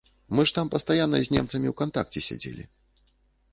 [0.37, 2.67] Мы ж там пастаянна з немцамі ў кантакце сядзелі.